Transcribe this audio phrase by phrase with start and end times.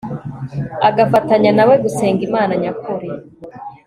[0.89, 3.07] agafatanya nawe gusenga imana nyakuri